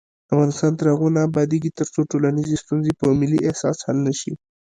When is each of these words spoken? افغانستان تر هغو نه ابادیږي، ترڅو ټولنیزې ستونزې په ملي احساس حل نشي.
افغانستان 0.31 0.71
تر 0.79 0.85
هغو 0.93 1.07
نه 1.15 1.21
ابادیږي، 1.29 1.71
ترڅو 1.79 1.99
ټولنیزې 2.11 2.55
ستونزې 2.63 2.91
په 2.99 3.05
ملي 3.21 3.39
احساس 3.49 3.77
حل 3.85 3.97
نشي. 4.07 4.33